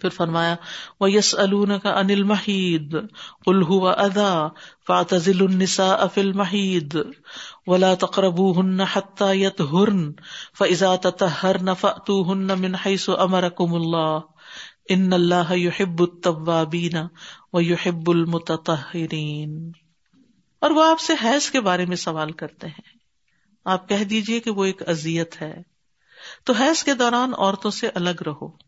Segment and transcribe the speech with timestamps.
[0.00, 0.54] پھر فرمایا
[1.00, 1.34] وہ یس
[1.82, 2.94] کا انل محید
[3.46, 4.48] الہو ادا
[4.86, 6.96] فاتل النسا افل محید
[7.66, 10.12] ولا تقرب ہن حتہ یت ہرن
[10.58, 14.18] فضا تہر نفت ہن من حیث امرکم اللہ
[14.88, 16.96] ان اللہ یحب التوابین
[17.52, 19.72] و یحب المتطہرین
[20.60, 22.96] اور وہ آپ سے حیض کے بارے میں سوال کرتے ہیں۔
[23.64, 25.62] آپ کہہ دیجیے کہ وہ ایک اذیت ہے۔
[26.44, 28.67] تو حیض کے دوران عورتوں سے الگ رہو۔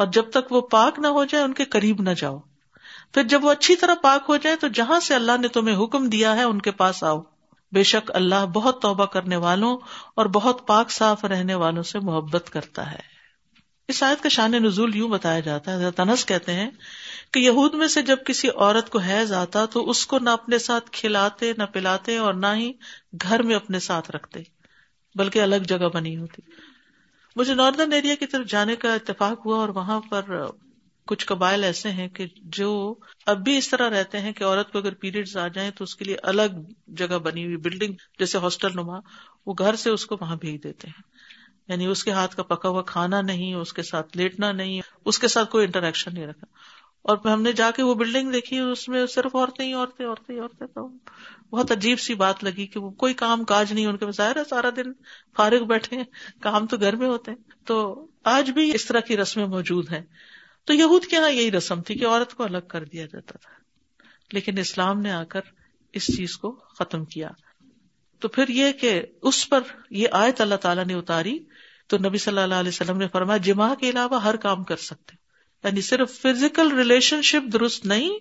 [0.00, 2.38] اور جب تک وہ پاک نہ ہو جائے ان کے قریب نہ جاؤ۔
[3.14, 6.08] پھر جب وہ اچھی طرح پاک ہو جائے تو جہاں سے اللہ نے تمہیں حکم
[6.08, 7.20] دیا ہے ان کے پاس آؤ۔
[7.72, 9.78] بے شک اللہ بہت توبہ کرنے والوں
[10.14, 12.98] اور بہت پاک صاف رہنے والوں سے محبت کرتا ہے۔
[13.88, 16.70] اس آیت کا شان نزول یوں بتایا جاتا ہے۔ تنس کہتے ہیں
[17.32, 20.58] کہ یہود میں سے جب کسی عورت کو حیض آتا تو اس کو نہ اپنے
[20.58, 22.72] ساتھ کھلاتے، نہ پلاتے اور نہ ہی
[23.22, 24.40] گھر میں اپنے ساتھ رکھتے،
[25.14, 26.42] بلکہ الگ جگہ بنی ہوتی۔
[27.36, 30.22] مجھے ناردرن ایریا کی طرف جانے کا اتفاق ہوا اور وہاں پر
[31.06, 32.94] کچھ قبائل ایسے ہیں کہ جو
[33.26, 35.96] اب بھی اس طرح رہتے ہیں کہ عورت کو اگر پیریڈ آ جائیں تو اس
[35.96, 38.98] کے لیے الگ جگہ بنی ہوئی بلڈنگ جیسے ہاسٹل نما،
[39.46, 41.02] وہ گھر سے اس کو وہاں بھیج دیتے ہیں۔
[41.68, 45.18] یعنی اس کے ہاتھ کا پکا ہوا کھانا نہیں، اس کے ساتھ لیٹنا نہیں، اس
[45.18, 46.46] کے ساتھ کوئی انٹریکشن نہیں رکھا۔
[47.02, 50.40] اور ہم نے جا کے وہ بلڈنگ دیکھی، اس میں صرف عورتیں ہی عورتیں عورتیں
[50.40, 50.88] عورتیں۔ تو
[51.52, 54.42] بہت عجیب سی بات لگی کہ وہ کوئی کام کاج نہیں، ان کے ظاہر ہے
[54.50, 54.92] سارا دن
[55.36, 56.04] فارغ بیٹھے ہیں،
[56.42, 60.02] کام تو گھر میں ہوتے ہیں۔ تو آج بھی اس طرح کی رسمیں موجود ہیں۔
[60.64, 63.50] تو یہود کے یہاں یہی رسم تھی کہ عورت کو الگ کر دیا جاتا تھا۔
[64.32, 65.40] لیکن اسلام نے آ کر
[65.92, 67.30] اس چیز کو ختم کیا۔
[68.20, 71.38] تو پھر یہ کہ اس پر یہ آیت اللہ تعالیٰ نے اتاری
[71.86, 75.19] تو نبی صلی اللہ علیہ وسلم نے فرمایا جمع کے علاوہ ہر کام کر سکتے۔
[75.64, 78.18] یعنی صرف فزیکل ریلیشن شپ درست نہیں،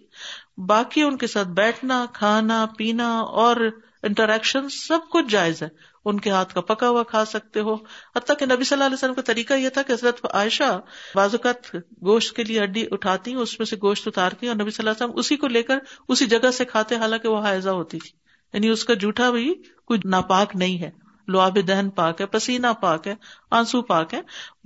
[0.59, 3.56] باقی ان کے ساتھ بیٹھنا، کھانا، پینا اور
[4.04, 5.68] انٹریکشن سب کچھ جائز ہے۔
[6.06, 7.73] ان کے ہاتھ کا پکا ہوا کھا سکتے ہو۔
[8.16, 10.80] حتیٰ کہ نبی صلی اللہ علیہ وسلم کا طریقہ یہ تھا کہ حضرت عائشہ
[11.16, 14.90] بازوقت گوشت کے لیے ہڈی اٹھاتی اس میں سے گوشت اتارتی اور نبی صلی اللہ
[14.90, 18.09] علیہ وسلم اسی کو لے کر اسی جگہ سے کھاتے، حالانکہ وہ حائزہ ہوتی تھی۔
[18.53, 19.53] یعنی اس کا جھوٹا بھی
[19.86, 20.92] کوئی ناپاک نہیں ہے۔
[21.28, 23.16] لواب دہن پاک ہے، پسینہ پاک ہے،
[23.52, 24.22] آنسو پاک ہے۔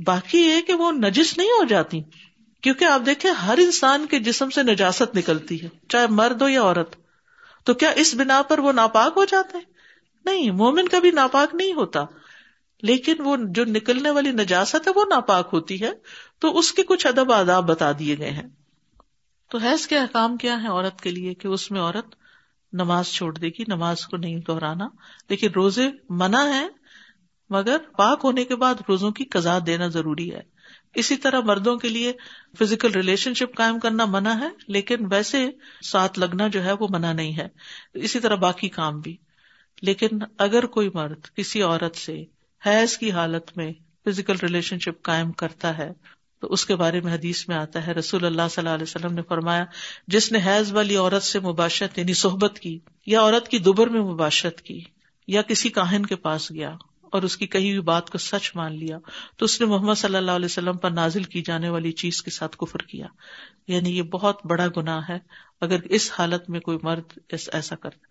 [0.06, 2.02] باقی یہ کہ وہ نجس نہیں ہو جاتی۔
[2.64, 6.62] کیونکہ آپ دیکھیں ہر انسان کے جسم سے نجاست نکلتی ہے، چاہے مرد ہو یا
[6.62, 6.96] عورت۔
[7.64, 9.66] تو کیا اس بنا پر وہ ناپاک ہو جاتے ہیں؟
[10.26, 12.06] نہیں، مومن کبھی ناپاک نہیں ہوتا۔
[12.82, 15.92] لیکن وہ جو نکلنے والی نجاست ہے، وہ ناپاک ہوتی ہے۔
[16.40, 18.48] تو اس کے کچھ ادب آداب بتا دیے گئے ہیں۔
[19.50, 22.16] تو حیض کے احکام کیا ہے عورت کے لیے کہ اس میں عورت
[22.74, 24.88] نماز چھوڑ دے گی، نماز کو نہیں دہرانا۔
[25.30, 26.68] لیکن روزے منع ہے
[27.50, 30.53] مگر پاک ہونے کے بعد روزوں کی قزا دینا ضروری ہے۔
[30.96, 32.14] اسی طرح مردوں کے لیے
[32.60, 35.50] فزیکل ریلیشن شپ قائم کرنا منع ہے، لیکن ویسے
[35.84, 37.48] ساتھ لگنا جو ہے وہ منع نہیں ہے۔
[37.94, 39.18] اسی طرح باقی کام بھی۔
[39.82, 42.24] لیکن اگر کوئی مرد کسی عورت سے
[42.66, 43.72] حیض کی حالت میں
[44.06, 45.92] فزیکل ریلیشن شپ قائم کرتا ہے،
[46.42, 49.14] تو اس کے بارے میں حدیث میں آتا ہے، رسول اللہ صلی اللہ علیہ وسلم
[49.14, 49.66] نے فرمایا،
[50.08, 54.02] جس نے حیض والی عورت سے مباشرت یعنی صحبت کی، یا عورت کی دوبر میں
[54.02, 54.82] مباشرت کی،
[55.28, 56.76] یا کسی کاہن کے پاس گیا
[57.14, 58.98] اور اس کی کہی ہوئی بات کو سچ مان لیا
[59.38, 62.32] تو اس نے محمد صلی اللہ علیہ وسلم پر نازل کی جانے والی چیز کے
[62.32, 63.08] ساتھ کفر کیا۔
[63.68, 65.20] یعنی یہ بہت بڑا گنا ہے
[65.62, 67.20] اگر اس حالت میں کوئی مرد
[67.54, 68.08] ایسا کرتا۔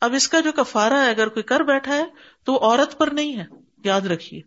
[0.00, 2.04] اب اس کا جو کفارا ہے، اگر کوئی کر بیٹھا ہے
[2.44, 3.44] تو وہ عورت پر نہیں ہے،
[3.84, 4.40] یاد رکھیے۔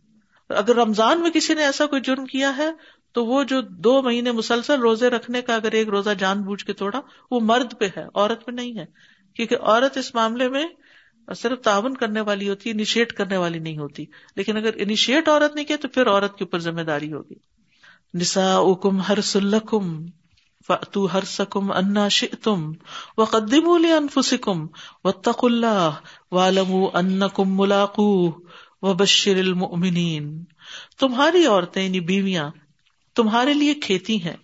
[0.50, 2.70] اگر رمضان میں کسی نے ایسا کوئی جرم کیا ہے
[3.12, 6.74] تو وہ جو دو مہینے مسلسل روزے رکھنے کا اگر ایک روزہ جان بوجھ کے
[6.74, 7.02] توڑا،
[7.32, 8.86] وہ مرد پہ ہے، عورت پہ نہیں ہے۔
[9.34, 10.68] کیونکہ عورت اس معاملے میں
[11.28, 14.06] اور صرف تعاون کرنے والی ہوتی ہے انیشیٹ کرنے والی نہیں ہوتی۔
[14.36, 17.34] لیکن اگر انیشیٹ عورت نہیں کیا تو پھر عورت کے اوپر ذمہ داری ہوگی۔
[18.14, 20.06] نسا اکم ہر سلکم
[20.92, 22.08] تو ہر سکم انا
[22.44, 22.72] تم
[23.18, 24.68] و قدیم انفسکم
[25.04, 25.90] و تق اللہ
[26.32, 28.32] والم ان کم ملاقو
[28.82, 30.44] و بشر المؤمنین۔
[31.00, 32.50] تمہاری عورتیں یعنی بیویاں
[33.16, 34.38] تمہارے لیے کھیتی ہیں۔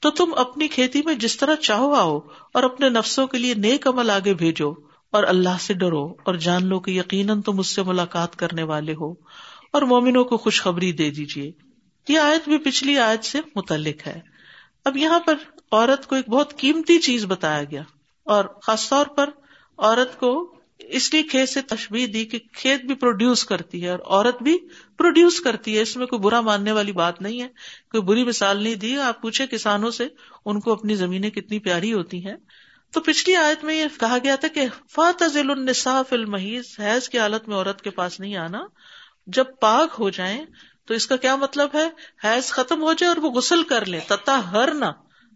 [0.00, 2.18] تو تم اپنی کھیتی میں جس طرح چاہو آؤ
[2.54, 4.72] اور اپنے نفسوں کے لیے نیک عمل آگے بھیجو۔
[5.14, 8.94] اور اللہ سے ڈرو اور جان لو کہ یقیناً تم اس سے ملاقات کرنے والے
[9.00, 9.12] ہو
[9.72, 11.52] اور مومنوں کو خوشخبری دے دیجیے
[12.08, 14.20] یہ آیت بھی پچھلی آیت سے متعلق ہے۔
[14.84, 15.34] اب یہاں پر
[15.72, 17.82] عورت کو ایک بہت قیمتی چیز بتایا گیا
[18.24, 19.30] اور خاص طور پر
[19.78, 23.98] عورت کو اس لیے کھیت سے تشبیح دی کہ کھیت بھی پروڈیوس کرتی ہے اور
[24.06, 24.58] عورت بھی
[24.98, 27.48] پروڈیوس کرتی ہے۔ اس میں کوئی برا ماننے والی بات نہیں ہے۔
[27.90, 30.08] کوئی بری مثال نہیں دی۔ آپ پوچھے کسانوں سے
[30.44, 32.36] ان کو اپنی زمینیں کتنی پیاری ہوتی ہیں۔
[32.94, 37.48] تو پچھلی آیت میں یہ کہا گیا تھا کہ فاتل النصاف المحیض حیض کی حالت
[37.48, 38.60] میں عورت کے پاس نہیں آنا۔
[39.26, 40.44] جب پاک ہو جائیں
[40.86, 41.88] تو اس کا کیا مطلب ہے؟
[42.26, 44.68] حیض ختم ہو جائے اور وہ غسل کر لیں۔ تتا ہر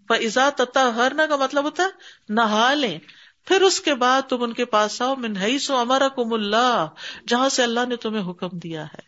[0.09, 1.89] فضا تتا ہر نہ کا مطلب ہوتا ہے
[2.29, 2.99] نہا لیں۔
[3.45, 6.87] پھر اس کے بعد تم ان کے پاس آؤ۔ منہئی سو امرا کم اللہ
[7.29, 9.01] جہاں سے اللہ نے تمہیں حکم دیا ہے۔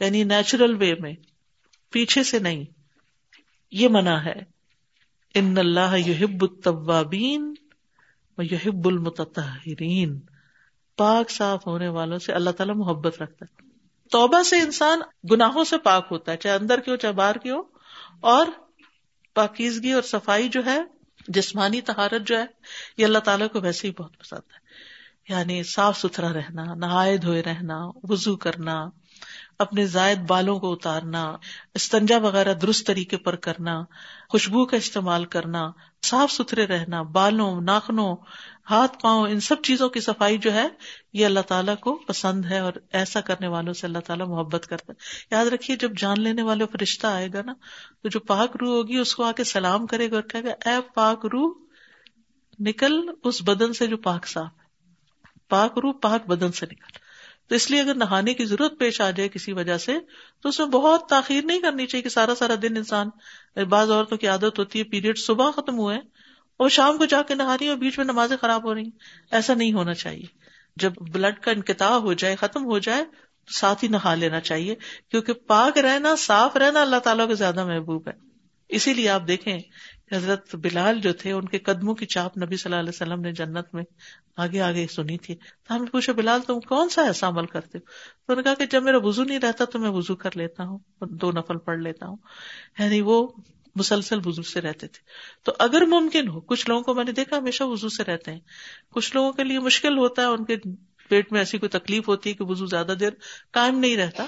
[0.00, 1.12] یعنی نیچرل وے میں۔
[1.90, 2.64] پیچھے سے نہیں۔
[3.70, 4.40] یہ منع ہے۔
[5.34, 7.54] ان اللہ یحب التوابین
[8.38, 10.20] یحب المتطہرین،
[10.96, 13.68] پاک صاف ہونے والوں سے اللہ تعالیٰ محبت رکھتا ہے۔
[14.10, 15.00] توبہ سے انسان
[15.30, 17.62] گناہوں سے پاک ہوتا ہے، چاہے اندر کی ہو، چاہے باہر کی ہو،
[18.20, 18.46] اور
[19.34, 20.80] پاکیزگی اور صفائی جو ہے،
[21.28, 22.44] جسمانی تہارت جو ہے،
[22.96, 24.66] یہ اللہ تعالیٰ کو ویسے ہی بہت پسند ہے۔
[25.28, 28.88] یعنی صاف ستھرا رہنا، نہائے دھوئے رہنا، وضو کرنا،
[29.58, 31.36] اپنے زائد بالوں کو اتارنا،
[31.74, 33.84] استنجا وغیرہ درست طریقے پر کرنا
[34.28, 35.70] خوشبو کا استعمال کرنا،
[36.04, 38.16] صاف ستھرے رہنا، بالوں، ناخنوں،
[38.70, 40.68] ہاتھ، پاؤں، ان سب چیزوں کی صفائی جو ہے،
[41.12, 44.92] یہ اللہ تعالیٰ کو پسند ہے اور ایسا کرنے والوں سے اللہ تعالیٰ محبت کرتا
[44.92, 47.52] ہے۔ یاد رکھیے، جب جان لینے والے فرشتہ آئے گا نا،
[48.02, 50.70] تو جو پاک روح ہوگی، اس کو آ کے سلام کرے گا اور کہے گا،
[50.70, 51.54] اے پاک روح،
[52.58, 52.92] نکل
[53.24, 54.66] اس بدن سے جو پاک صاف ہے۔
[55.48, 57.05] پاک روح پاک بدن سے نکل۔
[57.48, 59.98] تو اس لیے اگر نہانے کی ضرورت پیش آ جائے کسی وجہ سے،
[60.42, 63.08] تو اس میں بہت تاخیر نہیں کرنی چاہیے کہ سارا سارا دن انسان،
[63.68, 65.98] بعض عورتوں کی عادت ہوتی ہے، پیریڈ صبح ختم ہوئے
[66.56, 68.90] اور شام کو جا کے نہا رہی اور بیچ میں نمازیں خراب ہو رہی
[69.30, 70.26] ایسا نہیں ہونا چاہیے۔
[70.76, 73.04] جب بلڈ کا انکتا ہو جائے، ختم ہو جائے،
[73.44, 74.74] تو ساتھ ہی نہا لینا چاہیے۔
[75.10, 78.12] کیونکہ پاک رہنا، صاف رہنا اللہ تعالیٰ کو زیادہ محبوب ہے۔
[78.68, 79.58] اسی لیے آپ دیکھیں
[80.12, 83.32] حضرت بلال جو تھے، ان کے قدموں کی چاپ نبی صلی اللہ علیہ وسلم نے
[83.32, 83.84] جنت میں
[84.36, 87.78] آگے آگے سنی تھی۔ تو ہم نے پوچھا، بلال، تم کون سا ایسا عمل کرتے
[87.78, 90.30] ہو؟ تو انہوں نے کہا کہ جب میرا وزو نہیں رہتا تو میں وزو کر
[90.34, 92.16] لیتا ہوں، دو نفل پڑھ لیتا ہوں۔
[92.78, 93.28] یعنی وہ
[93.74, 95.04] مسلسل وزو سے رہتے تھے۔
[95.42, 98.40] تو اگر ممکن ہو، کچھ لوگوں کو میں نے دیکھا ہمیشہ وزو سے رہتے ہیں۔
[98.90, 100.56] کچھ لوگوں کے لیے مشکل ہوتا ہے، ان کے
[101.08, 103.10] پیٹ میں ایسی کوئی تکلیف ہوتی ہے کہ وزو زیادہ دیر
[103.50, 104.24] قائم نہیں رہتا۔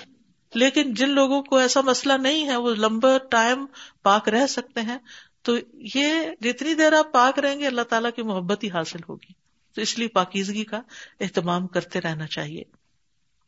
[0.54, 3.66] لیکن جن لوگوں کو ایسا مسئلہ نہیں ہے، وہ لمبا ٹائم
[4.02, 4.98] پاک رہ سکتے ہیں۔
[5.42, 6.08] تو یہ
[6.40, 9.32] جتنی دیر آپ پاک رہیں گے اللہ تعالیٰ کی محبت ہی حاصل ہوگی۔
[9.74, 10.80] تو اس لیے پاکیزگی کا
[11.20, 12.62] اہتمام کرتے رہنا چاہیے۔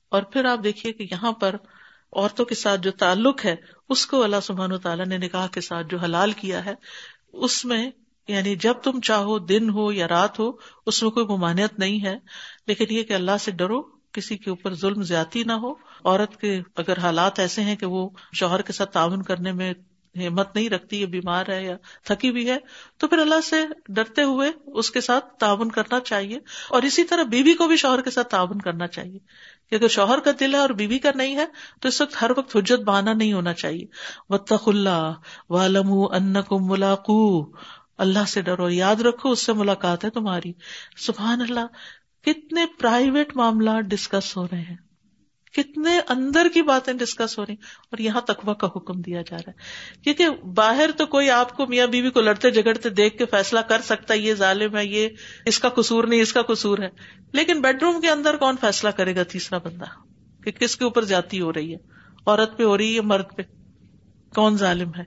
[0.08, 1.56] اور پھر آپ دیکھیے کہ یہاں پر
[2.12, 3.56] عورتوں کے ساتھ جو تعلق ہے،
[3.88, 6.74] اس کو اللہ سبحان تعالیٰ نے نکاح کے ساتھ جو حلال کیا ہے،
[7.32, 7.90] اس میں
[8.28, 10.50] یعنی جب تم چاہو دن ہو یا رات ہو،
[10.86, 12.16] اس میں کوئی ممانعت نہیں ہے۔
[12.66, 13.82] لیکن یہ کہ اللہ سے ڈرو،
[14.12, 15.72] کسی کے اوپر ظلم زیادتی نہ ہو۔
[16.04, 19.74] عورت کے اگر حالات ایسے ہیں کہ وہ شوہر کے ساتھ تعاون کرنے میں
[20.16, 22.58] ہمت نہیں رکھتی یا بیمار ہے یا تھکی بھی ہے،
[22.96, 23.56] تو پھر اللہ سے
[23.88, 26.38] ڈرتے ہوئے اس کے ساتھ تعاون کرنا چاہیے۔
[26.70, 29.18] اور اسی طرح بیوی کو بھی شوہر کے ساتھ تعاون کرنا چاہیے۔
[29.70, 31.46] کہ اگر شوہر کا دل ہے اور بیوی کا نہیں ہے،
[31.80, 33.86] تو اس وقت ہر وقت حجت بہانا نہیں ہونا چاہیے۔
[34.28, 35.12] وطخ اللہ
[35.50, 37.42] والم ان کو ملاقو
[37.98, 40.52] اللہ سے ڈرو، یاد رکھو اس سے ملاقات ہے تمہاری۔
[40.96, 41.66] سبحان اللہ،
[42.24, 44.89] کتنے پرائیویٹ معاملات ڈسکس ہو رہے ہیں۔
[45.52, 47.54] کتنے اندر کی باتیں ڈسکس ہو رہی
[47.90, 49.52] اور یہاں تقوا کا حکم دیا جا رہا ہے۔
[50.02, 53.80] کیونکہ باہر تو کوئی آپ کو میاں بیوی کو لڑتے جگڑتے دیکھ کے فیصلہ کر
[53.80, 55.08] سکتا ہے، یہ ظالم ہے، یہ
[55.46, 56.88] اس کا قصور نہیں، اس کا قصور ہے۔
[57.32, 59.84] لیکن بیڈ روم کے اندر کون فیصلہ کرے گا تیسرا بندہ؟
[60.44, 61.78] کہ کس کے اوپر جاتی ہو رہی ہے؟
[62.26, 63.42] عورت پہ ہو رہی ہے مرد پہ؟
[64.34, 65.04] کون ظالم ہے؟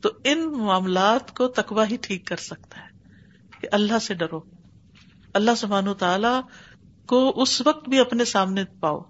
[0.00, 2.88] تو ان معاملات کو تقوا ہی ٹھیک کر سکتا ہے
[3.60, 4.40] کہ اللہ سے ڈرو۔
[5.34, 6.40] اللہ سبحانہ تعالی
[7.06, 9.00] کو اس وقت بھی اپنے سامنے پاؤ۔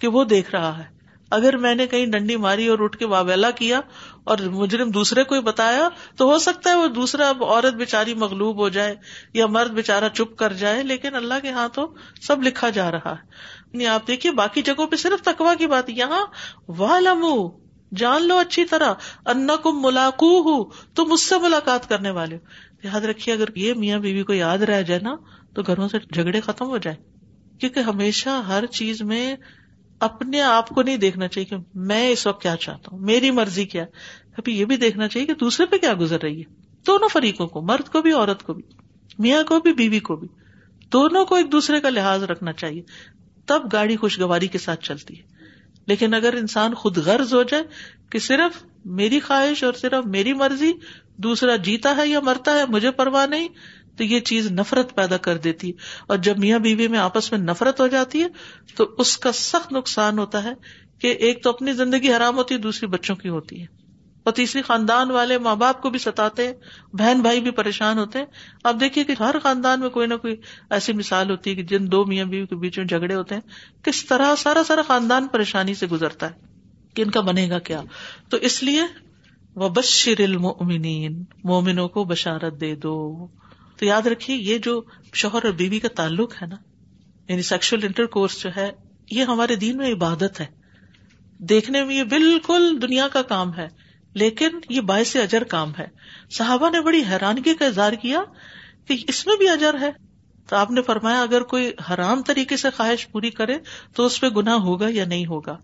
[0.00, 1.00] کہ وہ دیکھ رہا ہے۔
[1.30, 3.80] اگر میں نے کہیں ڈنڈی ماری اور اٹھ کے واویلا کیا
[4.24, 8.68] اور مجرم دوسرے کو بتایا تو ہو سکتا ہے وہ دوسرا عورت بےچاری مغلوب ہو
[8.68, 8.96] جائے
[9.34, 11.86] یا مرد بےچارا چپ کر جائے، لیکن اللہ کے ہاتھوں
[12.22, 13.26] سب لکھا جا رہا ہے۔
[13.72, 16.26] یعنی آپ دیکھیے، باقی جگہوں پہ صرف تکوا کی بات، یہاں
[16.68, 17.58] وہ لمو
[17.96, 18.92] جان لو اچھی طرح
[19.26, 22.40] انا کم ملاقو ہوں تم اس سے ملاقات کرنے والے ہو۔
[22.82, 25.16] یاد رکھیے، اگر یہ میاں بیوی کو یاد رہ جائے نا،
[25.54, 26.96] تو گھروں سے جھگڑے ختم ہو جائے۔
[27.60, 29.36] کیونکہ ہمیشہ ہر چیز میں
[30.00, 33.64] اپنے آپ کو نہیں دیکھنا چاہیے کہ میں اس وقت کیا چاہتا ہوں، میری مرضی
[33.64, 33.84] کیا؟
[34.38, 36.54] ابھی یہ بھی دیکھنا چاہیے کہ دوسرے پہ کیا گزر رہی ہے۔
[36.86, 38.62] دونوں فریقوں کو، مرد کو بھی، عورت کو بھی،
[39.18, 40.28] میاں کو بھی، بیوی کو بھی۔
[40.92, 42.82] دونوں کو ایک دوسرے کا لحاظ رکھنا چاہیے۔
[43.46, 45.22] تب گاڑی خوشگواری کے ساتھ چلتی ہے۔
[45.86, 47.62] لیکن اگر انسان خود غرض ہو جائے
[48.10, 50.72] کہ صرف میری خواہش اور صرف میری مرضی،
[51.16, 53.48] دوسرا جیتا ہے یا مرتا ہے، مجھے پرواہ نہیں
[53.96, 55.72] تو یہ چیز نفرت پیدا کر دیتی ہے۔
[56.06, 58.28] اور جب میاں بیوی میں آپس میں نفرت ہو جاتی ہے،
[58.76, 60.52] تو اس کا سخت نقصان ہوتا ہے
[60.98, 63.66] کہ ایک تو اپنی زندگی حرام ہوتی ہے، دوسری بچوں کی ہوتی ہے۔
[64.22, 66.54] اور تیسری، خاندان والے ماں باپ کو بھی ستاتے ہیں،
[66.92, 68.26] بہن بھائی بھی پریشان ہوتے ہیں۔
[68.64, 70.36] اب دیکھیے کہ ہر خاندان میں کوئی نہ کوئی
[70.70, 73.42] ایسی مثال ہوتی ہے کہ جن دو میاں بیوی کے بیچ میں جھگڑے ہوتے ہیں،
[73.84, 76.34] کس طرح سارا سارا خاندان پریشانی سے گزرتا ہے
[76.94, 77.82] کہ ان کا بنے گا کیا۔
[78.30, 78.82] تو اس لیے
[79.54, 83.26] وہ بشر المؤمنین مومنوں کو بشارت دے دو۔
[83.80, 84.82] تو یاد رکھیے، یہ جو
[85.14, 86.56] شوہر اور بیوی کا تعلق ہے نا
[87.28, 88.70] یعنی سیکشل انٹر کورس جو ہے،
[89.10, 90.46] یہ ہمارے دین میں عبادت ہے۔
[91.38, 93.68] دیکھنے میں یہ بالکل دنیا کا کام ہے،
[94.14, 95.86] لیکن یہ باعث اجر کام ہے۔
[96.30, 98.22] صحابہ نے بڑی حیرانگی کا اظہار کیا
[98.88, 99.90] کہ اس میں بھی اجر ہے۔
[100.48, 103.58] تو آپ نے فرمایا، اگر کوئی حرام طریقے سے خواہش پوری کرے
[103.94, 105.56] تو اس پہ گنا ہوگا یا نہیں ہوگا؟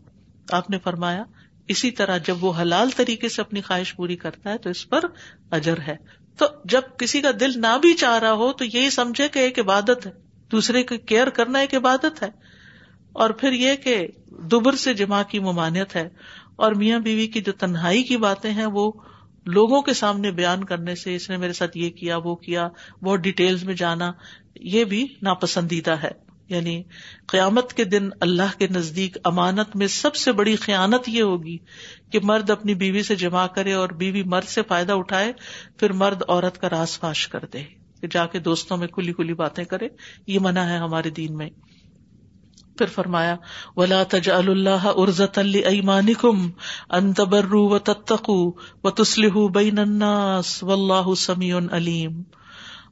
[0.52, 1.24] آپ نے فرمایا،
[1.68, 5.00] اسی طرح جب وہ حلال طریقے سے اپنی خواہش پوری کرتا ہے تو اس پر
[5.50, 9.28] اجر ہے۔ تو جب کسی کا دل نہ بھی چاہ رہا ہو تو یہی سمجھے
[9.28, 10.10] کہ ایک عبادت ہے،
[10.52, 12.28] دوسرے کی کیئر کرنا ایک عبادت ہے۔
[13.12, 16.08] اور پھر یہ کہ دبر سے جمع کی ممانعت ہے۔
[16.56, 18.92] اور میاں بیوی کی جو تنہائی کی باتیں ہیں، وہ
[19.46, 22.68] لوگوں کے سامنے بیان کرنے سے، اس نے میرے ساتھ یہ کیا، وہ کیا،
[23.02, 24.12] بہت ڈیٹیلز میں جانا،
[24.54, 26.82] یہ بھی ناپسندیدہ ہے۔ یعنی
[27.26, 31.58] قیامت کے دن اللہ کے نزدیک امانت میں سب سے بڑی قیانت یہ ہوگی
[32.10, 35.32] کہ مرد اپنی بیوی سے جمع کرے اور بیوی مرد سے فائدہ اٹھائے،
[35.76, 37.62] پھر مرد عورت کا راس فاش کر دے
[38.00, 39.88] کہ جا کے دوستوں میں کھلی کھلی باتیں کرے۔
[40.26, 41.50] یہ منع ہے ہمارے دین میں۔
[42.78, 43.36] پھر فرمایا،
[43.76, 46.50] ولا تج اللہ ارزت المان کم
[46.90, 48.50] انتبر و تتقو
[48.84, 52.22] و تسلح بین الناس و اللہ سمیع علیم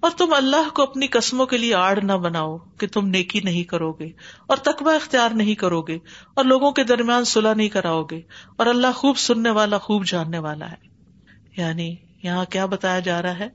[0.05, 3.65] اور تم اللہ کو اپنی قسموں کے لیے آڑ نہ بناؤ کہ تم نیکی نہیں
[3.65, 4.11] کرو گے
[4.47, 5.99] اور تقبہ اختیار نہیں کرو گے
[6.35, 8.21] اور لوگوں کے درمیان صلاح نہیں کراؤ گے
[8.57, 10.77] اور اللہ خوب سننے والا، خوب جاننے والا ہے۔
[11.57, 13.49] یعنی یہاں کیا بتایا جا رہا ہے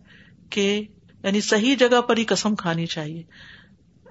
[0.50, 0.84] کہ
[1.24, 3.24] یعنی صحیح جگہ پر ہی قسم کھانی چاہیے۔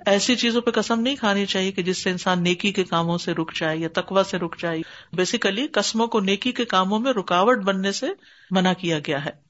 [0.07, 3.33] ایسی چیزوں پہ قسم نہیں کھانی چاہیے کہ جس سے انسان نیکی کے کاموں سے
[3.33, 4.81] رک جائے یا تقوا سے رک جائے۔
[5.13, 8.07] بیسیکلی قسموں کو نیکی کے کاموں میں رکاوٹ بننے سے
[8.51, 9.48] منع کیا گیا ہے۔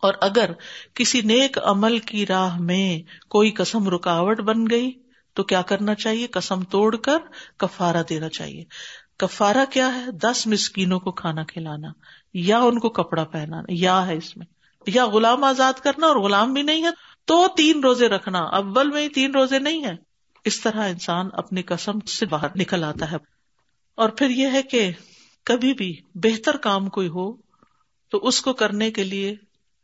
[0.00, 0.50] اور اگر
[0.94, 4.92] کسی نیک عمل کی راہ میں کوئی قسم رکاوٹ بن گئی،
[5.32, 7.18] تو کیا کرنا چاہیے؟ قسم توڑ کر
[7.56, 8.64] کفارا دینا چاہیے۔
[9.16, 11.88] کفارا کیا ہے؟ دس مسکینوں کو کھانا کھلانا،
[12.34, 14.46] یا ان کو کپڑا پہنانا، یا ہے اس میں۔
[14.86, 16.90] یا غلام آزاد کرنا اور غلام بھی نہیں ہے،
[17.24, 19.94] تو تین روزے رکھنا۔ اول میں ہی تین روزے نہیں ہے
[20.44, 23.16] اس طرح انسان اپنی قسم سے باہر نکل آتا ہے۔
[23.94, 24.90] اور پھر یہ ہے کہ
[25.44, 27.32] کبھی بھی بہتر کام کوئی ہو،
[28.08, 29.34] تو اس کو کرنے کے لیے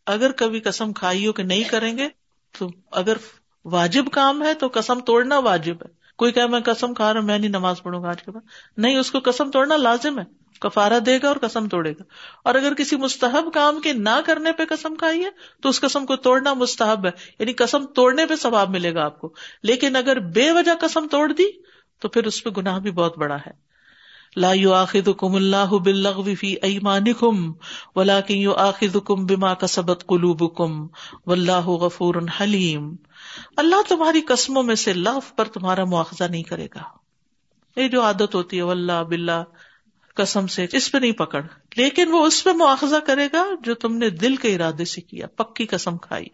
[0.06, 2.08] اگر کبھی قسم کھائی ہو کہ نہیں کریں گے،
[2.58, 3.16] تو اگر
[3.64, 7.26] واجب کام ہے تو قسم توڑنا واجب ہے۔ کوئی کہ میں قسم کھا رہا ہوں،
[7.26, 10.24] میں نہیں نماز پڑھوں گا آج کے بعد۔ نہیں، اس کو قسم توڑنا لازم ہے۔
[10.60, 12.02] کفارا دے گا اور قسم توڑے گا۔
[12.44, 15.30] اور اگر کسی مستحب کام کے نہ کرنے پہ قسم کھائی ہے
[15.62, 19.20] تو اس قسم کو توڑنا مستحب ہے۔ یعنی قسم توڑنے پہ ثواب ملے گا آپ
[19.20, 21.44] کو۔ لیکن اگر بے وجہ قسم توڑ دی،
[22.00, 23.71] تو پھر اس پہ گناہ بھی بہت بڑا ہے۔
[24.36, 27.52] لا يؤاخذكم الله باللغو في ايمانكم
[27.96, 30.86] ولكن يؤاخذكم بما كسبت قلوبكم.
[31.26, 32.96] والله غفور حليم
[33.56, 36.82] اللہ تمہاری قسموں میں سے لغو پر تمہارا مواخذہ نہیں کرے گا.
[37.76, 39.44] یہ جو عادت ہوتی ہے، واللہ باللہ،
[40.14, 41.42] قسم سے اس پہ نہیں پکڑ.
[41.76, 45.26] لیکن وہ اس پہ مواخذہ کرے گا جو تم نے دل کے ارادے سے کیا،
[45.26, 46.26] پکی قسم کھائی.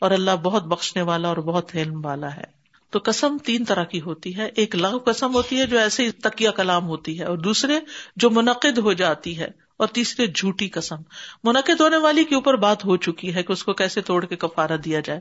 [0.00, 2.59] اور اللہ بہت بخشنے والا اور بہت علم والا ہے۔
[2.90, 6.50] تو قسم تین طرح کی ہوتی ہے۔ ایک لغ قسم ہوتی ہے جو ایسے تکیا
[6.50, 7.80] کلام ہوتی ہے اور دوسرے
[8.16, 10.96] جو منعقد ہو جاتی ہے اور تیسرے جھوٹی قسم۔
[11.44, 14.36] منعقد ہونے والی کے اوپر بات ہو چکی ہے کہ اس کو کیسے توڑ کے
[14.36, 15.20] کفارہ دیا جائے۔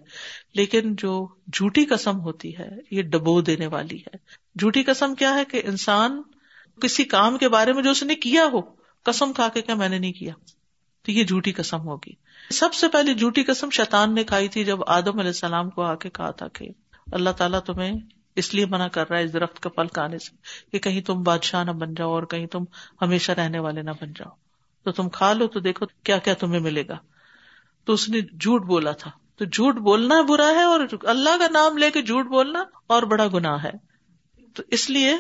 [0.54, 4.18] لیکن جو جھوٹی قسم ہوتی ہے، یہ ڈبو دینے والی ہے۔
[4.60, 6.22] جھوٹی قسم کیا ہے کہ انسان
[6.82, 8.62] کسی کام کے بارے میں جو اس نے کیا ہو،
[9.04, 10.34] قسم کھا کے کیا میں نے نہیں کیا،
[11.06, 12.14] تو یہ جھوٹی قسم ہوگی۔
[12.52, 15.96] سب سے پہلے جھوٹی قسم شیطان نے کھائی تھی جب آدم علیہ السلام کو آ
[15.96, 16.70] کے کہا تھا کہ
[17.12, 17.94] اللہ تعالیٰ تمہیں
[18.36, 20.36] اس لیے منع کر رہا ہے اس درخت کا پھل کھانے سے
[20.72, 22.64] کہ کہیں تم بادشاہ نہ بن جاؤ اور کہیں تم
[23.02, 24.30] ہمیشہ رہنے والے نہ بن جاؤ۔
[24.84, 26.98] تو تم کھا لو تو دیکھو کیا کیا تمہیں ملے گا۔
[27.86, 31.78] تو اس نے جھوٹ بولا تھا۔ تو جھوٹ بولنا برا ہے اور اللہ کا نام
[31.78, 33.72] لے کے جھوٹ بولنا اور بڑا گناہ ہے۔
[34.54, 35.16] تو اس لیے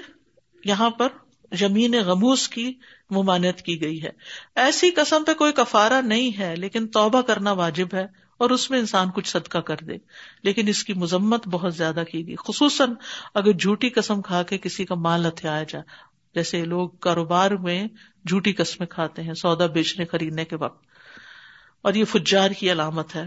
[0.65, 1.07] یہاں پر
[1.53, 2.73] زمین غموس کی
[3.09, 4.09] ممانعت کی گئی ہے۔
[4.55, 8.79] ایسی قسم پہ کوئی کفارہ نہیں ہے، لیکن توبہ کرنا واجب ہے۔ اور اس میں
[8.79, 9.93] انسان کچھ صدقہ کر دے۔
[10.43, 12.93] لیکن اس کی مذمت بہت زیادہ کی گئی۔ خصوصاً
[13.33, 15.85] اگر جھوٹی قسم کھا کے کسی کا مال ہتھیایا جائے۔
[16.35, 17.87] جیسے لوگ کاروبار میں
[18.27, 20.85] جھوٹی قسمیں کھاتے ہیں، سودا بیچنے، خریدنے کے وقت۔
[21.81, 23.25] اور یہ فجار کی علامت ہے۔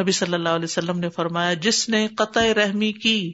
[0.00, 3.32] نبی صلی اللہ علیہ وسلم نے فرمایا، جس نے قطع رحمی کی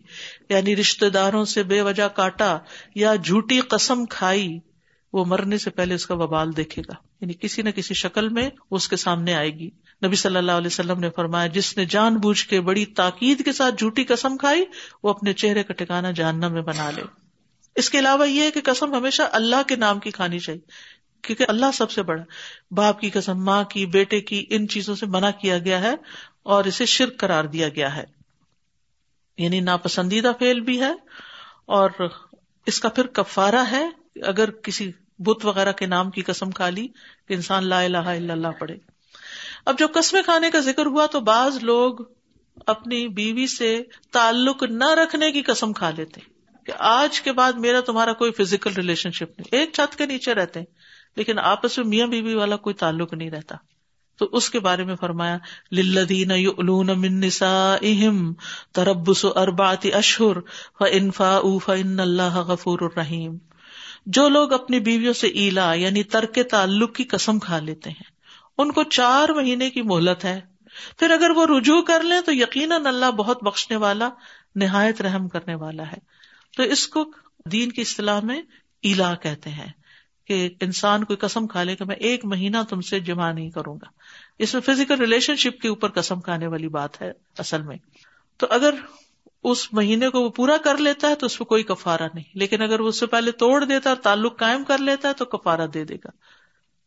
[0.48, 2.58] یعنی رشتے داروں سے بے وجہ کاٹا
[2.94, 4.58] یا جھوٹی قسم کھائی،
[5.12, 8.50] وہ مرنے سے پہلے اس کا وبال دیکھے گا۔ یعنی کسی نہ کسی شکل میں
[8.70, 9.70] اس کے سامنے آئے گی۔
[10.06, 13.52] نبی صلی اللہ علیہ وسلم نے فرمایا، جس نے جان بوجھ کے بڑی تاکید کے
[13.52, 14.64] ساتھ جھوٹی قسم کھائی،
[15.02, 17.02] وہ اپنے چہرے کا ٹکانا جاننا میں بنا لے۔
[17.74, 20.60] اس کے علاوہ یہ ہے کہ قسم ہمیشہ اللہ کے نام کی کھانی چاہیے،
[21.22, 22.22] کیونکہ اللہ سب سے بڑا۔
[22.70, 25.94] باپ کی قسم، ماں کی، بیٹے کی، ان چیزوں سے منع کیا گیا ہے
[26.42, 28.04] اور اسے شرک قرار دیا گیا ہے۔
[29.38, 30.92] یعنی ناپسندیدہ فیل بھی ہے
[31.66, 31.90] اور
[32.66, 33.88] اس کا پھر کفارہ ہے۔
[34.22, 36.88] اگر کسی بت وغیرہ کے نام کی قسم کھا لی
[37.28, 38.89] کہ انسان لا الہ الا اللہ پڑھے۔
[39.66, 41.94] اب جب قسمیں کھانے کا ذکر ہوا تو بعض لوگ
[42.66, 46.20] اپنی بیوی سے تعلق نہ رکھنے کی قسم کھا لیتے
[46.66, 50.34] کہ آج کے بعد میرا تمہارا کوئی فزیکل ریلیشن شپ نہیں۔ ایک چھت کے نیچے
[50.34, 50.60] رہتے
[51.16, 53.56] لیکن آپس میں میاں بیوی والا کوئی تعلق نہیں رہتا۔
[54.18, 55.38] تو اس کے بارے میں فرمایا
[55.72, 58.32] للذین یؤلون من نسائہم
[58.72, 60.40] تربص اربعۃ اشہر
[60.78, 63.36] فان فان اللہ غفور الرحیم
[64.06, 68.19] جو لوگ اپنی بیویوں سے ایلا یعنی ترک تعلق کی قسم کھا لیتے ہیں
[68.58, 70.40] ان کو چار مہینے کی مہلت ہے۔
[70.98, 74.08] پھر اگر وہ رجوع کر لیں تو یقیناً اللہ بہت بخشنے والا،
[74.54, 75.96] نہایت رحم کرنے والا ہے۔
[76.56, 77.12] تو اس کو
[77.52, 78.42] دین کی اصطلاح میں
[78.82, 79.72] ایلا کہتے ہیں
[80.24, 83.74] کہ انسان کوئی قسم کھا لے کہ میں ایک مہینہ تم سے جمع نہیں کروں
[83.74, 83.86] گا۔
[84.38, 87.76] اس میں فزیکل ریلیشن شپ کے اوپر قسم کھانے والی بات ہے اصل میں۔
[88.36, 88.74] تو اگر
[89.42, 92.62] اس مہینے کو وہ پورا کر لیتا ہے تو اس پہ کوئی کفارہ نہیں۔ لیکن
[92.62, 95.24] اگر وہ اس سے پہلے توڑ دیتا ہے اور تعلق قائم کر لیتا ہے تو
[95.24, 96.10] کفارہ دے دے گا۔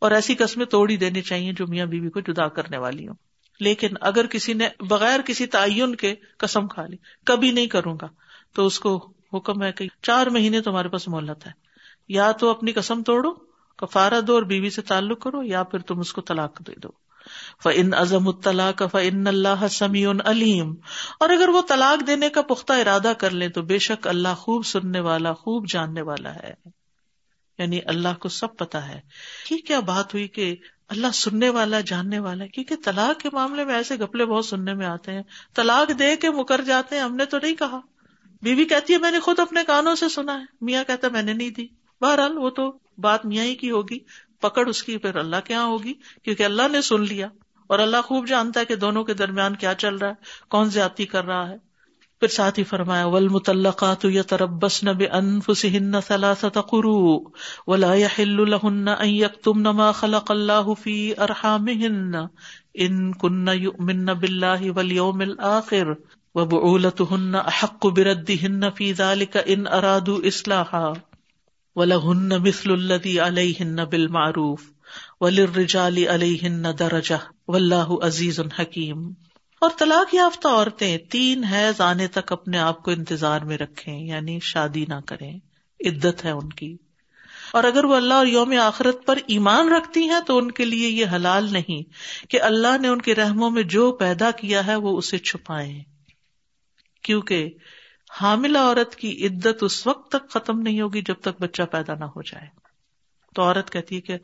[0.04, 3.16] اور ایسی قسمیں توڑ ہی دینی چاہیے جو میاں بیوی کو جدا کرنے والی ہوں۔
[3.60, 8.08] لیکن اگر کسی نے بغیر کسی تعین کے قسم کھا لی، کبھی نہیں کروں گا۔
[8.56, 11.52] تو اس کو حکم ہے کہ چار مہینے تمہارے پاس مہلت ہے۔
[12.08, 13.34] یا تو اپنی قسم توڑو،
[13.78, 16.90] کفارہ دو اور بیوی سے تعلق کرو، یا پھر تم اس کو طلاق دے دو۔
[17.64, 20.76] فن ازم الطلاق فن اللہ سمیع علیم
[21.20, 24.66] اور اگر وہ طلاق دینے کا پختہ ارادہ کر لیں تو بے شک اللہ خوب
[24.66, 26.83] سننے والا، خوب جاننے والا ہے۔
[27.64, 29.02] یعنی اللہ کو سب پتا ہے۔
[29.52, 30.56] یہ کیا بات ہوئی کہ
[30.90, 34.74] اللہ سننے والا جاننے والا؟ ہے کیونکہ طلاق کے معاملے میں ایسے گپلے بہت سننے
[34.74, 35.22] میں آتے ہیں۔
[35.56, 37.80] طلاق دے کے مکر جاتے ہیں ہم نے تو نہیں کہا۔
[38.42, 41.34] بیوی کہتی ہے میں نے خود اپنے کانوں سے سنا ہے۔ میاں کہتا میں نے
[41.34, 41.68] نہیں دی۔
[42.02, 44.00] بہرحال وہ تو بات میاں ہی کی ہوگی۔
[44.42, 45.94] پکڑ اس کی پھر اللہ کے یہاں ہوگی۔
[46.24, 47.28] کیونکہ اللہ نے سن لیا۔
[47.68, 50.14] اور اللہ خوب جانتا ہے کہ دونوں کے درمیان کیا چل رہا ہے
[50.50, 51.73] کون زیادتی کر رہا ہے۔
[52.24, 56.62] پھر ساتھ ہی فرمایا ول متعلقات یتربس نب انفسهن ثلاثه
[57.68, 62.28] ولا يحل لهن ان يكتمن ما خلق الله في ارحامهن
[62.80, 65.98] ان كن يؤمن بالله واليوم الاخر
[66.36, 70.94] وبعولتهن احق بردهن في ذلك ان ارادوا اصلاحا
[71.76, 74.72] ولهن مثل الذي عليهن بالمعروف
[75.22, 79.06] وللرجال عليهن درجه والله عزيز حكيم
[79.64, 84.40] اور طلاق یافتہ عورتیں تین حیض آنے تک اپنے آپ کو انتظار میں رکھیں یعنی
[84.40, 85.38] شادی نہ کریں،
[85.86, 86.78] عدت ہے ان کی۔
[87.54, 90.90] اور اگر وہ اللہ اور یوم آخرت پر ایمان رکھتی ہیں تو ان کے لیے
[90.90, 91.84] یہ حلال نہیں
[92.30, 95.84] کہ اللہ نے ان کے رحموں میں جو پیدا کیا ہے وہ اسے چھپائے
[97.02, 97.50] کیونکہ
[98.22, 102.06] حاملہ عورت کی عدت اس وقت تک ختم نہیں ہوگی جب تک بچہ پیدا نہ
[102.06, 102.48] ہو جائے۔
[103.36, 104.18] تو عورت کہتی ہے کہ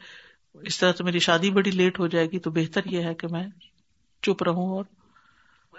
[0.54, 3.28] اس طرح تو میری شادی بڑی لیٹ ہو جائے گی تو بہتر یہ ہے کہ
[3.28, 3.47] میں
[4.21, 4.84] چپ رہوں اور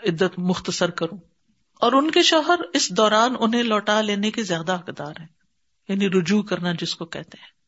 [0.06, 1.18] عدت مختصر کروں۔
[1.80, 5.26] اور ان کے شوہر اس دوران انہیں لوٹا لینے کے زیادہ حقدار ہیں
[5.88, 7.60] یعنی رجوع کرنا جس کو کہتے ہیں۔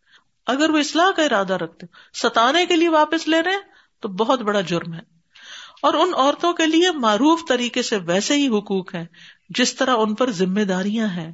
[0.47, 1.87] اگر وہ اصلاح کا ارادہ رکھتے،
[2.23, 3.61] ستانے کے لیے واپس لے رہے ہیں،
[4.01, 5.01] تو بہت بڑا جرم ہے۔
[5.83, 9.05] اور ان عورتوں کے لیے معروف طریقے سے ویسے ہی حقوق ہیں،
[9.49, 11.33] جس طرح ان پر ذمہ داریاں ہیں۔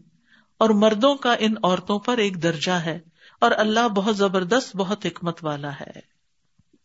[0.59, 3.01] اور مردوں کا ان عورتوں پر ایک درجہ ہے،
[3.41, 6.17] اور اللہ بہت زبردست، بہت حکمت والا ہے۔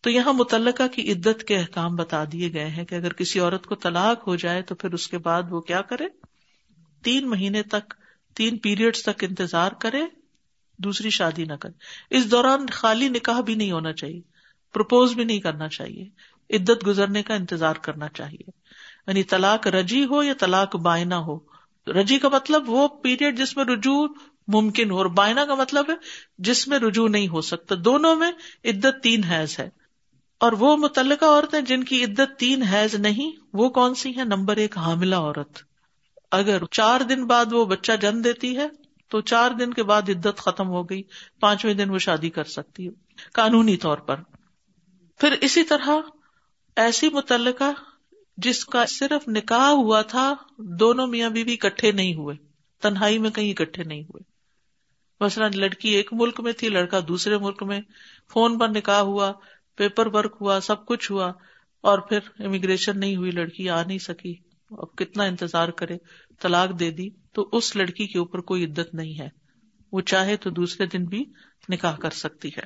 [0.03, 3.65] تو یہاں متعلقہ کی عدت کے احکام بتا دیے گئے ہیں کہ اگر کسی عورت
[3.65, 6.05] کو طلاق ہو جائے تو پھر اس کے بعد وہ کیا کرے؟
[7.03, 7.93] تین مہینے تک،
[8.35, 10.01] تین پیریڈ تک انتظار کرے،
[10.77, 11.71] دوسری شادی نہ کرے۔
[12.17, 14.21] اس دوران خالی نکاح بھی نہیں ہونا چاہیے
[14.73, 16.09] پرپوز بھی نہیں کرنا چاہیے۔
[16.55, 18.49] عدت گزرنے کا انتظار کرنا چاہیے۔
[19.07, 21.39] یعنی طلاق رجی ہو یا طلاق بائنا ہو؟
[21.87, 24.07] رجی کا مطلب وہ پیریڈ جس میں رجوع
[24.47, 25.95] ممکن ہو، اور بائنا کا مطلب ہے
[26.37, 28.31] جس میں رجوع نہیں ہو سکتا۔ دونوں میں
[28.65, 29.82] عدت تین حیض ہے۔
[30.43, 34.56] اور وہ متعلقہ عورتیں جن کی عدت تین حیض نہیں، وہ کون سی ہیں؟ نمبر
[34.56, 35.58] ایک، حاملہ عورت۔
[36.32, 38.67] اگر چار دن بعد وہ بچہ جن دیتی ہے،
[39.08, 41.03] تو چار دن کے بعد عدت ختم ہو گئی،
[41.39, 42.91] پانچویں دن وہ شادی کر سکتی ہے،
[43.34, 44.15] قانونی طور پر۔
[45.17, 45.89] پھر اسی طرح
[46.75, 47.71] ایسی متعلقہ
[48.38, 52.36] جس کا صرف نکاح ہوا تھا، دونوں میاں بیوی اکٹھے نہیں ہوئے،
[52.82, 54.23] تنہائی میں کہیں اکٹھے نہیں ہوئے۔
[55.19, 57.82] مثلاً لڑکی ایک ملک میں تھی، لڑکا دوسرے ملک میں،
[58.34, 59.32] فون پر نکاح ہوا
[59.75, 61.31] پیپر ورک ہوا، سب کچھ ہوا،
[61.81, 64.36] اور پھر امیگریشن نہیں ہوئی، لڑکی آ نہیں سکی۔
[64.71, 65.97] اب کتنا انتظار کرے،
[66.41, 69.29] طلاق دے دی، تو اس لڑکی کے اوپر کوئی عدت نہیں ہے۔
[69.91, 71.25] وہ چاہے تو دوسرے دن بھی
[71.69, 72.62] نکاح کر سکتی ہے۔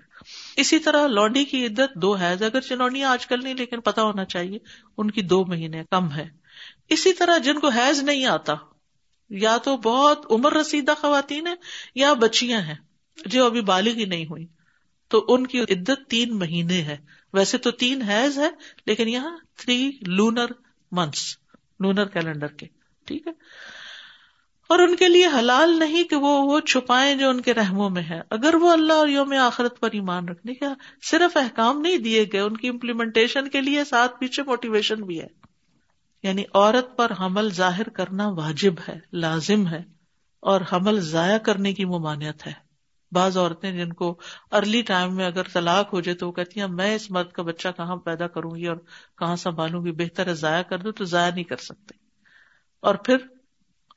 [0.58, 4.26] اسی طرح لونڈی کی عدت دو ہے اگر چنونیاں آج کل نہیں، لیکن پتا ہونا
[4.26, 4.58] چاہیے،
[4.98, 6.30] ان کی دو مہینے کم ہے۔
[6.90, 8.54] اسی طرح جن کو حیض نہیں آتا،
[9.30, 11.56] یا تو بہت عمر رسیدہ خواتین ہیں،
[11.96, 12.76] یا بچیاں ہیں،
[13.26, 14.46] جو ابھی بالغ ہی نہیں ہوئی۔
[15.08, 16.98] تو ان کی عدت تین مہینے ہے۔
[17.34, 18.50] ویسے تو تین حیض ہے،
[18.86, 20.46] لیکن یہاں three lunar
[20.92, 21.38] months
[21.80, 22.66] lunar calendar کے،
[23.06, 23.32] ٹھیک ہے؟
[24.70, 28.04] اور ان کے لیے حلال نہیں کہ وہ وہ چھپائے جو ان کے رحموں میں
[28.04, 32.26] ہے اگر وہ اللہ اور یوم آخرت پر ایمان رکھنے کا صرف احکام نہیں دیے
[32.32, 35.28] گئے، ان کی امپلیمنٹیشن کے لیے ساتھ پیچھے موٹیویشن بھی ہے۔
[36.24, 39.84] یعنی عورت پر حمل ظاہر کرنا واجب ہے، لازم ہے،
[40.40, 42.67] اور حمل ضائع کرنے کی ممانعت ہے۔
[43.12, 44.20] بعض عورتیں جن کو
[44.52, 47.44] ارلی ٹائم میں اگر طلاق ہو جائے تو وہ کہتی ہیں، میں اس مرد کا
[47.44, 48.78] بچہ کہاں پیدا کروں گی اور
[49.18, 51.96] کہاں سنبھالوں گی؟ بہتر ہے ضائع کر دوں تو ضائع نہیں کر سکتے۔
[52.80, 53.18] اور پھر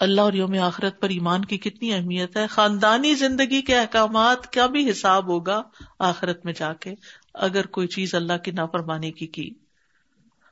[0.00, 4.66] اللہ اور یوم آخرت پر ایمان کی کتنی اہمیت ہے؟ خاندانی زندگی کے احکامات کا
[4.66, 5.62] بھی حساب ہوگا
[5.98, 6.94] آخرت میں جا کے،
[7.34, 9.50] اگر کوئی چیز اللہ کی نافرمانی کی کی۔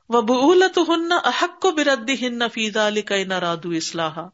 [0.09, 4.27] وہ بولت ہن احق کو برد ہن فیضا علی کا نادو اسلحہ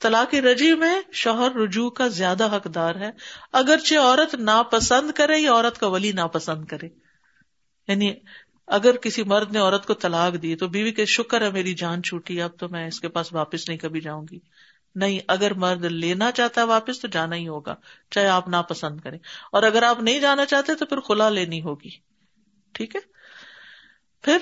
[0.00, 3.10] طلاق رجی میں شوہر رجوع کا زیادہ حقدار ہے۔
[3.52, 6.88] اگرچہ عورت ناپسند کرے یا عورت کا ولی ناپسند کرے۔
[7.88, 8.14] یعنی
[8.66, 12.02] اگر کسی مرد نے عورت کو طلاق دی تو بیوی کے شکر ہے میری جان
[12.02, 14.38] چھوٹی، اب تو میں اس کے پاس واپس نہیں کبھی جاؤں گی۔
[14.94, 17.74] نہیں، اگر مرد لینا چاہتا ہے واپس تو جانا ہی ہوگا،
[18.10, 19.18] چاہے آپ ناپسند کریں۔
[19.52, 21.90] اور اگر آپ نہیں جانا چاہتے تو پھر خلا لینی ہوگی۔
[22.72, 23.00] ٹھیک ہے؟
[24.22, 24.38] پھر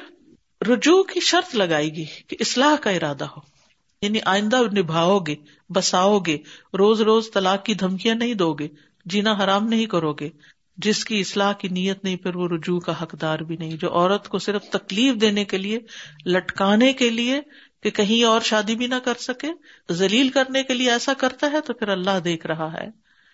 [0.69, 3.58] رجوع کی شرط لگائے گی کہ اصلاح کا ارادہ ہو۔
[4.03, 5.35] یعنی آئندہ نبھاؤ گے
[5.69, 6.39] بساؤ گے
[6.79, 8.69] روز روز طلاق کی دھمکیاں نہیں دو گے
[9.05, 10.31] جینا حرام نہیں کرو گے
[10.77, 14.29] جس کی اصلاح کی نیت نہیں، پھر وہ رجوع کا حقدار بھی نہیں، جو عورت
[14.29, 15.79] کو صرف تکلیف دینے کے لیے،
[16.27, 17.41] لٹکانے کے لیے
[17.83, 19.49] کہ کہیں اور شادی بھی نہ کر سکے،
[19.93, 22.89] ذلیل کرنے کے لیے ایسا کرتا ہے تو پھر اللہ دیکھ رہا ہے۔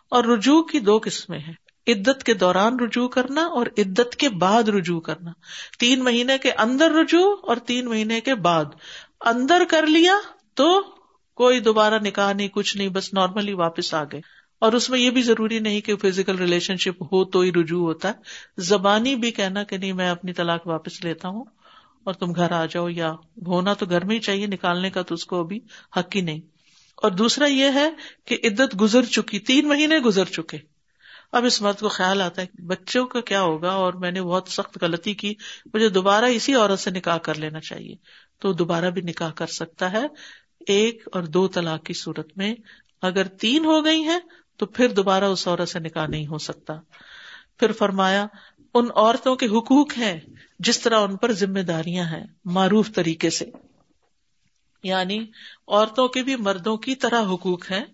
[0.08, 1.54] اور رجوع کی دو قسمیں ہیں،
[1.86, 5.30] عدت کے دوران رجوع کرنا اور عدت کے بعد رجوع کرنا۔
[5.78, 8.64] تین مہینے کے اندر رجوع اور تین مہینے کے بعد۔
[9.20, 10.16] اندر کر لیا
[10.54, 10.82] تو
[11.34, 14.20] کوئی دوبارہ نکاح نہیں، کچھ نہیں، بس نارملی واپس آ گئے۔
[14.58, 17.82] اور اس میں یہ بھی ضروری نہیں کہ فزیکل ریلیشن شپ ہو تو ہی رجوع
[17.82, 18.12] ہوتا ہے۔
[18.58, 21.44] زبانی بھی کہنا کہ نہیں، میں اپنی طلاق واپس لیتا ہوں
[22.04, 23.12] اور تم گھر آ جاؤ، یا
[23.46, 25.60] ہونا تو گھر میں ہی چاہیے، نکالنے کا تو اس کو ابھی
[25.96, 26.40] حق ہی نہیں۔
[26.96, 27.90] اور دوسرا یہ ہے
[28.24, 30.58] کہ عدت گزر چکی، تین مہینے گزر چکے۔
[31.32, 34.48] اب اس مرد کو خیال آتا ہے بچوں کا کیا ہوگا، اور میں نے بہت
[34.48, 35.34] سخت غلطی کی،
[35.74, 37.94] مجھے دوبارہ اسی عورت سے نکاح کر لینا چاہیے۔
[38.38, 40.06] تو دوبارہ بھی نکاح کر سکتا ہے۔
[40.66, 42.54] ایک اور دو طلاق کی صورت میں
[43.02, 44.18] اگر تین ہو گئی ہیں
[44.56, 46.74] تو پھر دوبارہ اس عورت سے نکاح نہیں ہو سکتا۔
[47.58, 48.26] پھر فرمایا،
[48.74, 50.20] ان عورتوں کے حقوق ہیں
[50.58, 53.44] جس طرح ان پر ذمہ داریاں ہیں، معروف طریقے سے۔
[54.82, 55.26] یعنی
[55.68, 57.84] عورتوں کے بھی مردوں کی طرح حقوق ہیں۔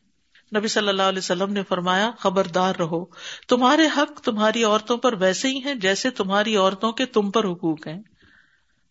[0.56, 3.04] نبی صلی اللہ علیہ وسلم نے فرمایا، خبردار رہو،
[3.48, 7.86] تمہارے حق تمہاری عورتوں پر ویسے ہی ہیں جیسے تمہاری عورتوں کے تم پر حقوق
[7.86, 8.02] ہیں۔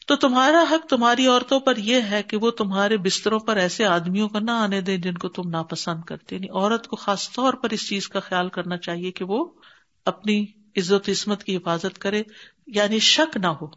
[0.09, 4.29] تو تمہارا حق تمہاری عورتوں پر یہ ہے کہ وہ تمہارے بستروں پر ایسے آدمیوں
[4.29, 7.69] کو نہ آنے دیں جن کو تم ناپسند کرتے یعنی عورت کو خاص طور پر
[7.69, 9.51] اس چیز کا خیال کرنا چاہیے کہ وہ
[10.05, 10.45] اپنی
[10.77, 12.23] عزت عصمت کی حفاظت کرے۔
[12.67, 13.67] یعنی شک نہ ہو۔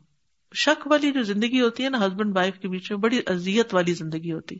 [0.54, 3.92] شک والی جو زندگی ہوتی ہے نا، ہسبینڈ وائف کے بیچ میں بڑی ازیت والی
[3.92, 4.56] زندگی ہوتی۔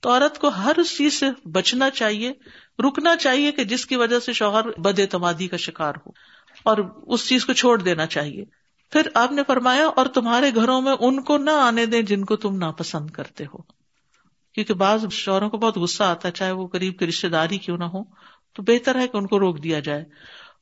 [0.00, 2.32] تو عورت کو ہر اس چیز سے بچنا چاہیے،
[2.78, 6.10] رکنا چاہیے کہ جس کی وجہ سے شوہر بد اعتمادی کا شکار ہو
[6.62, 10.92] اور اس چیز کو چھوڑ دینا چاہیے۔ پھر آپ نے فرمایا اور تمہارے گھروں میں
[11.00, 13.58] ان کو نہ آنے دیں جن کو تم ناپسند کرتے ہو۔
[14.54, 17.78] کیونکہ بعض شوہروں کو بہت غصہ آتا ہے، چاہے وہ قریب کی رشتے داری کیوں
[17.78, 18.04] نہ ہو،
[18.52, 20.04] تو بہتر ہے کہ ان کو روک دیا جائے۔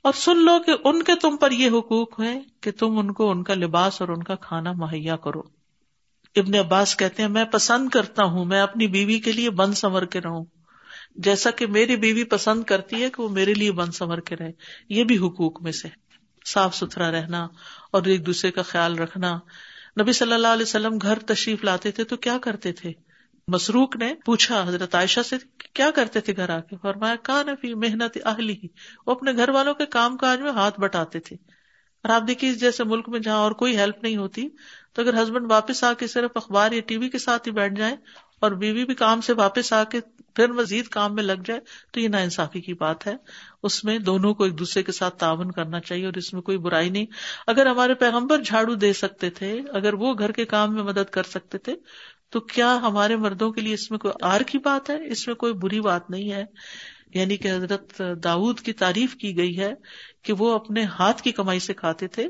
[0.03, 3.31] اور سن لو کہ ان کے تم پر یہ حقوق ہے کہ تم ان کو
[3.31, 5.43] ان کا لباس اور ان کا کھانا مہیا کرو۔
[6.37, 10.03] ابن عباس کہتے ہیں، میں پسند کرتا ہوں، میں اپنی بیوی کے لیے بند سنور
[10.03, 10.45] کے رہوں۔
[11.17, 14.51] جیسا کہ میری بیوی پسند کرتی ہے کہ وہ میرے لیے بند سنور کے رہے،
[14.89, 15.89] یہ بھی حقوق میں سے
[16.45, 17.49] صاف ستھرا رہنا
[17.93, 19.39] اور ایک دوسرے کا خیال رکھنا۔
[20.01, 22.93] نبی صلی اللہ علیہ وسلم گھر تشریف لاتے تھے تو کیا کرتے تھے؟
[23.49, 25.37] مسروق نے پوچھا حضرت عائشہ سے،
[25.73, 28.67] کیا کرتے تھے گھر آ کے؟ فرمایا کا نفی محنت اہلی ہی۔
[29.07, 31.37] وہ اپنے گھر والوں کے کام کاج میں ہاتھ بٹاتے تھے۔
[32.03, 34.49] اور آپ دیکھیے جیسے ملک میں جہاں اور کوئی ہیلپ نہیں ہوتی،
[34.93, 37.75] تو اگر ہسبینڈ واپس آ کے صرف اخبار یا ٹی وی کے ساتھ ہی بیٹھ
[37.75, 37.97] جائیں
[38.41, 40.01] اور بیوی بھی کام سے واپس آ کے
[40.35, 41.61] پھر مزید کام میں لگ جائے
[41.93, 43.15] تو یہ نا انصافی کی بات ہے۔
[43.63, 46.59] اس میں دونوں کو ایک دوسرے کے ساتھ تعاون کرنا چاہیے اور اس میں کوئی
[46.59, 47.07] برائی نہیں۔
[47.47, 51.23] اگر ہمارے پیغمبر جھاڑو دے سکتے تھے، اگر وہ گھر کے کام میں مدد کر
[51.23, 51.75] سکتے تھے،
[52.29, 55.35] تو کیا ہمارے مردوں کے لیے اس میں کوئی آر کی بات ہے؟ اس میں
[55.35, 56.45] کوئی بری بات نہیں ہے۔
[57.15, 59.75] یعنی کہ حضرت داود کی تعریف کی گئی ہے
[60.23, 62.29] کہ وہ اپنے ہاتھ کی کمائی سے کھاتے تھے۔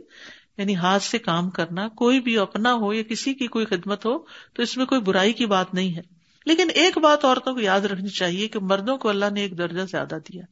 [0.58, 4.18] یعنی ہاتھ سے کام کرنا، کوئی بھی اپنا ہو یا کسی کی کوئی خدمت ہو،
[4.54, 6.13] تو اس میں کوئی برائی کی بات نہیں ہے۔
[6.44, 9.82] لیکن ایک بات عورتوں کو یاد رکھنی چاہیے کہ مردوں کو اللہ نے ایک درجہ
[9.82, 10.42] زیادہ دیا۔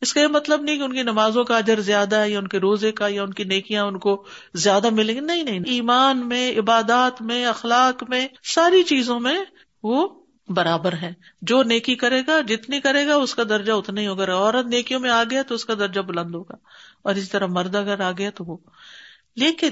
[0.00, 2.48] اس کا یہ مطلب نہیں کہ ان کی نمازوں کا اجر زیادہ ہے یا ان
[2.48, 6.28] کے روزے کا یا ان کی نیکیاں ان کو زیادہ ملیں گی۔ نہیں نہیں، ایمان
[6.28, 9.40] میں، عبادات میں، اخلاق میں، ساری چیزوں میں
[9.82, 10.08] وہ
[10.48, 14.34] برابر ہے۔ جو نیکی کرے گا، جتنی کرے گا، اس کا درجہ اتنا ہی ہوگا۔
[14.34, 16.54] عورت نیکیوں میں آ گیا تو اس کا درجہ بلند ہوگا۔
[17.02, 18.56] اور اسی طرح مرد اگر آ گیا تو وہ۔
[19.36, 19.70] لیکن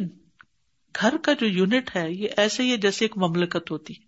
[1.00, 4.07] گھر کا جو یونٹ ہے، یہ ایسے ہی جیسے ایک مملکت ہوتی ہے۔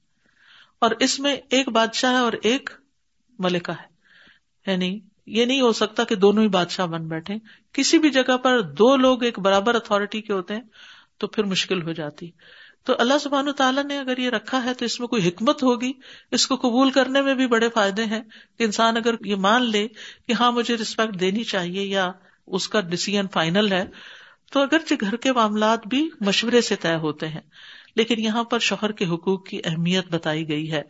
[0.81, 2.71] اور اس میں ایک بادشاہ ہے اور ایک
[3.38, 3.90] ملکہ ہے۔
[4.71, 7.35] یعنی یہ نہیں ہو سکتا کہ دونوں ہی بادشاہ بن بیٹھے
[7.73, 10.62] کسی بھی جگہ پر دو لوگ ایک برابر اتارٹی کے ہوتے ہیں
[11.19, 12.31] تو پھر مشکل ہو جاتی۔
[12.85, 15.93] تو اللہ سبحان تعالیٰ نے اگر یہ رکھا ہے تو اس میں کوئی حکمت ہوگی؟
[16.31, 18.21] اس کو قبول کرنے میں بھی بڑے فائدے ہیں
[18.59, 19.88] کہ انسان اگر یہ مان لے
[20.29, 22.12] کہ ہاں مجھے ریسپیکٹ دینی چاہیے یا
[22.47, 23.85] اس کا ڈسیزن فائنل ہے،
[24.53, 27.40] تو اگرچہ گھر کے معاملات بھی مشورے سے طے ہوتے ہیں۔
[27.96, 30.83] لیکن یہاں پر شوہر کے حقوق کی اہمیت بتائی گئی ہے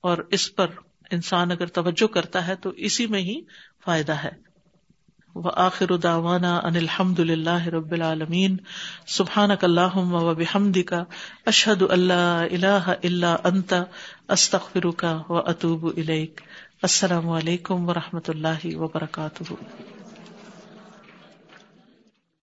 [0.00, 0.66] اور اس پر
[1.10, 3.40] انسان اگر توجہ کرتا ہے تو اسی میں ہی
[3.84, 4.46] فائدہ ہے۔
[5.34, 8.56] وہ آخر داوانا ان الحمد للہ رب العالمین۔
[9.06, 11.04] سبحان اللہ و بحمد کا
[11.46, 13.82] اشحد اللہ اللہ اللہ انتا
[14.28, 15.86] استخر کا و اطوب
[16.82, 19.52] السلام علیکم و رحمۃ اللہ وبرکاتہ۔